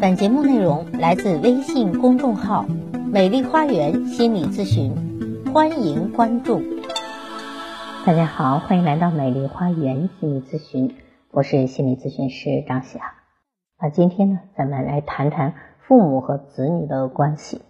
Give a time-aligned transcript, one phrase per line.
[0.00, 2.64] 本节目内容来自微信公众号
[3.12, 4.94] “美丽花园心理咨询”，
[5.52, 6.62] 欢迎关注。
[8.06, 10.96] 大家好，欢迎来到美丽花园心理咨询，
[11.30, 12.98] 我是心理咨询师张霞。
[13.78, 15.52] 那今天呢，咱们来谈谈
[15.86, 17.60] 父母和子女的关系。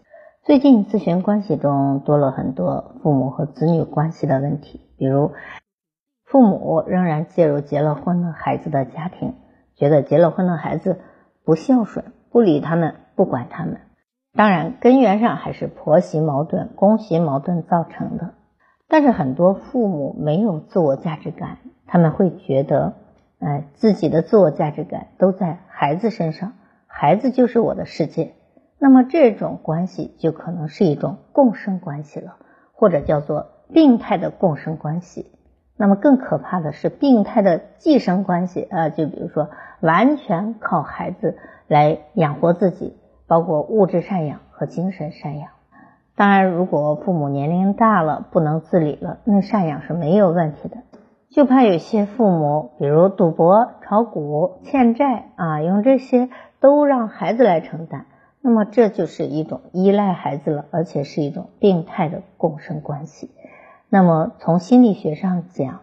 [0.44, 5.32] 最近咨询关系中多了很多父母和子女关系的问题，比如
[6.26, 9.34] 父母仍然介入结了婚的孩子的家庭，
[9.74, 11.00] 觉得结了婚的孩子
[11.44, 12.04] 不孝顺。
[12.30, 13.80] 不理他们，不管他们，
[14.34, 18.34] 当然根源上还是婆媳矛盾、公媳矛盾造成的。
[18.88, 22.94] 但是很多父母没有自我价值感，他们会觉得，
[23.38, 26.52] 哎，自己的自我价值感都在孩子身上，
[26.86, 28.34] 孩子就是我的世界。
[28.78, 32.36] 那么这种关系就可能是一种共生关系了，
[32.72, 35.30] 或者叫做病态的共生关系。
[35.80, 39.48] 那么更可怕的是病态的寄生关系啊，就比如说
[39.80, 41.38] 完全靠孩子。
[41.70, 42.96] 来养活自己，
[43.28, 45.50] 包括物质赡养和精神赡养。
[46.16, 50.78] 当然，如果父母年龄大了，不能自理了，那赡养是没有问题的。
[51.30, 56.28] 就怕有些父母，比如赌博、炒股、欠债啊，用这些
[56.58, 58.06] 都让孩子来承担，
[58.40, 63.30] 那么这就是一种依赖孩子了，而且是一种病态的共生关系。
[63.90, 65.80] 那么从心理学上讲，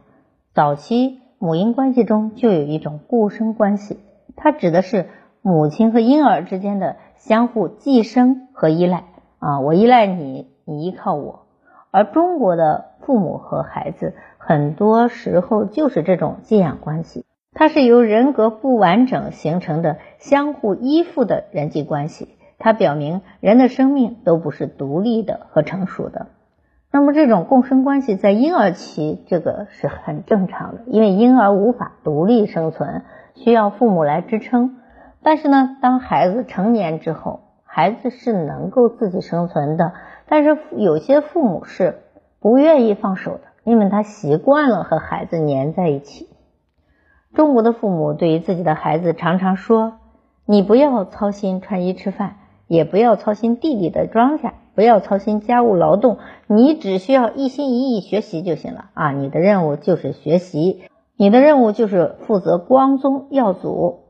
[0.53, 3.99] 早期母婴关系中就有一种固生关系，
[4.35, 5.05] 它指的是。
[5.43, 9.05] 母亲和婴儿之间的相互寄生和依赖
[9.39, 11.45] 啊，我依赖你，你依靠我。
[11.89, 22.27] 而中国的父母和孩子很多时候就是这种寄养关系，它是由人格不完整形成的相互依附的人际关系。
[22.57, 26.27] 它表明人的生命都不是独立的和成熟的。
[26.91, 33.03] 那么这种共生关系在婴儿期这个是很正常的，因为婴儿无法独立生存，
[33.35, 34.77] 需要父母来支撑。
[35.21, 39.93] 但是呢，当孩子成年之后，孩子是能够自己生存的。
[40.27, 41.99] 但是有些父母是
[42.39, 46.29] 不愿意放手的，因为他习惯了和孩子黏在一起。
[47.33, 49.99] 中国的父母对于自己的孩子常常说
[50.45, 52.37] ：“你不要操心穿衣吃饭，
[52.67, 59.11] 也不要操心地里的庄稼，不要操心家务劳动，你只需要一心一意学习就行了啊！
[59.11, 60.83] 你的任务就是学习，
[61.15, 64.03] 你的任务就是负责光宗耀祖。”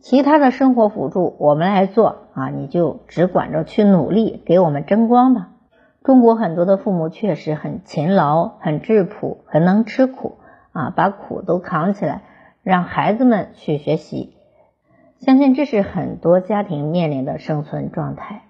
[0.00, 5.50] 其他的生活辅助我们来做啊，你就只管着去努力，给我们争光吧。
[6.02, 10.38] 中国很多的父母确实很勤劳、很质朴、很能吃苦
[10.72, 12.22] 啊，把苦都扛起来，
[12.62, 14.32] 让孩子们去学习。
[15.18, 18.44] 相信这是很多家庭面临的生存状态。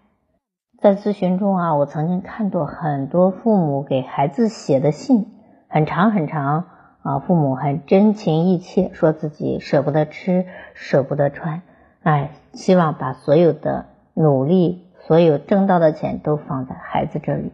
[0.78, 5.26] 在咨询中啊，我曾经看到很多父母给孩子写的信，
[5.68, 6.66] 很长很长。
[7.02, 10.44] 啊，父母很真情意切，说自己舍不得吃，
[10.74, 11.62] 舍不得穿，
[12.02, 17.52] 哎，希望把所有的努力，所有挣到的钱都放在孩子这里。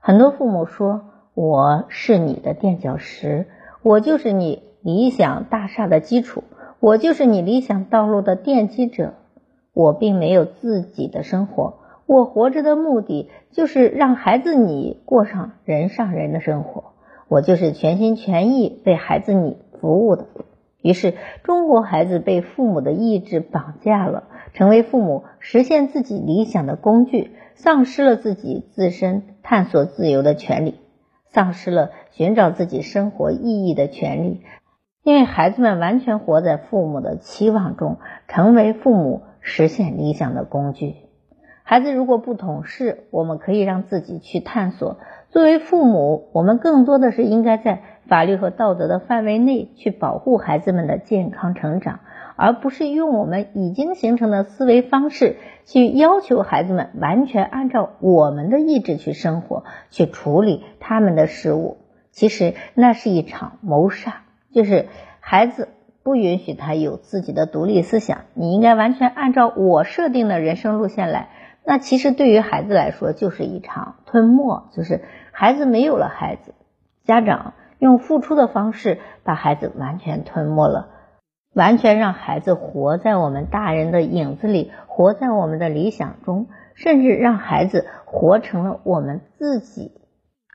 [0.00, 1.02] 很多父母说
[1.34, 3.46] ：“我是你的垫脚石，
[3.82, 6.42] 我就是你理想大厦的基础，
[6.80, 9.12] 我就是你理想道路的奠基者。
[9.74, 11.74] 我并没有自己的生活，
[12.06, 16.92] 我活着的目的就是让孩子你过上人上人的生活。”
[17.28, 20.26] 我就是全心全意为孩子你服务的。
[20.82, 21.14] 于是，
[21.44, 30.80] 中国孩子被父母的意志绑架了，成为父母实现自己理想的工具，丧失了自己自身探索自由的权利，
[31.24, 34.42] 丧失了寻找自己生活意义的权利。
[35.02, 37.96] 因为孩子们完全活在父母的期望中，
[38.28, 40.96] 成为父母实现理想的工具。
[41.64, 44.98] 孩子如果不懂事，我们可以让自己去探索。
[45.30, 52.00] 作为父母，我们更多的是应该在法律和道德的范围内去保护孩子们的健康成长，
[52.36, 61.78] 而不是用我们已经形成的思维方式去要求孩子们完全按照我们的意志去生活、去处理他们的事物。
[62.10, 64.88] 其实那是一场谋杀，就是
[65.20, 65.68] 孩子
[66.02, 71.28] 不允许他有自己的独立思想，你应该完全按照我设定的人生路线来。
[71.64, 75.02] 那其实对于孩子来说，就是一场吞没，就是。
[75.34, 76.52] 孩子没有了孩子，
[77.04, 80.90] 家长用付出的方式把孩子完全吞没了，
[81.54, 89.92] 完全让孩子活在我们大人的影子里，活在我们的理想中，甚至让孩子活成了我们自己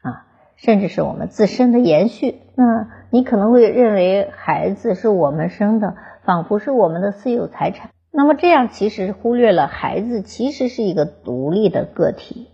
[0.03, 2.41] 啊，甚至是我们自身的延续。
[2.55, 7.89] 那你可能会认为孩子是我们生的，仿佛是我们的私有财产。
[8.17, 12.47] 那么这样其实忽略了孩子其实是一个独立的个体。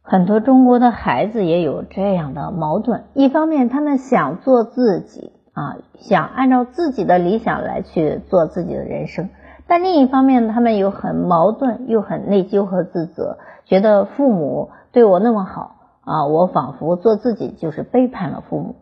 [0.00, 9.30] 很多中国的孩子也有这样的矛盾：一方面，他们想做自己啊，想按照自己的理想来去做自己的人生；
[9.66, 18.76] 但另一方面，他们又很矛盾，又很内疚和自责，觉得父母对我那么好啊，我仿佛做自己就是背叛了父母，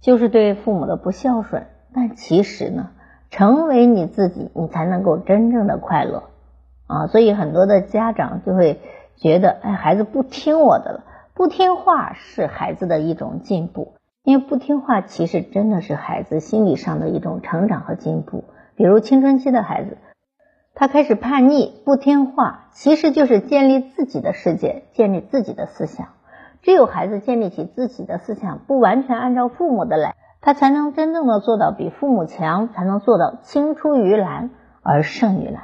[0.00, 1.68] 就是对父母的不孝顺。
[1.94, 2.90] 但其实呢，
[3.32, 6.22] 成为你自己，你才能够真正的快乐
[6.86, 7.08] 啊。
[7.08, 8.78] 所以很多的家长就会
[9.16, 18.44] 觉得，哎，孩子不听我的了，不听话是孩子的一种进步，因为不听话其实真的是孩子心理上的一种成长和进步。
[18.76, 19.98] 比如青春期的孩子。
[20.74, 26.08] 他开始叛逆、不听话，其实就是建立自己的世界，建立自己的思想。
[26.62, 30.11] 只有孩子建立起自己的思想，不完全按照父母的来，
[30.42, 34.50] 他才能真正的做到比父母强，才能做到青出于蓝
[34.82, 35.62] 而胜于蓝。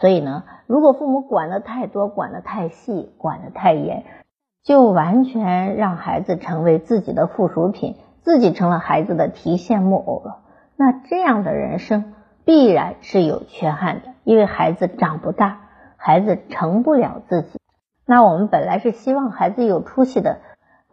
[0.00, 4.02] 所以呢，如果父母管的太多、管的太细、管的太严，
[4.64, 10.40] 就完全让孩子成为自己的附属品，自己成了孩子的提线木偶了。
[10.76, 12.14] 那这样的人生。
[12.44, 15.60] 必然是有缺憾的，因为孩子长不大，
[15.96, 17.60] 孩子成不了自己。
[18.04, 20.40] 那我们本来是希望孩子有出息的，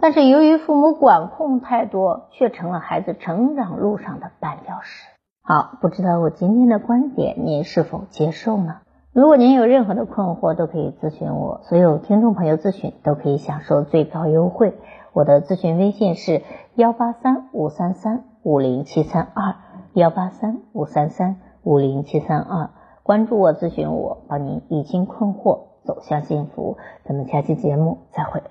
[0.02, 5.10] 但是由于父母管控太多，却成了孩子成长路上的绊脚石。
[5.44, 8.78] 好，不知道我今天的观点您是否接受呢？
[9.12, 11.60] 如果您有任何的困惑，都可以咨询我。
[11.64, 14.74] 所有听众朋友咨询都可以享受最高优惠。
[15.12, 16.44] 我的咨询微信是
[16.76, 19.56] 幺八三五三三五零七三二。
[19.94, 22.70] 幺八三五三三五零七三二，
[23.02, 26.78] 关注我，咨询我，帮您理清困惑，走向幸福。
[27.04, 28.44] 咱们下期节目再会。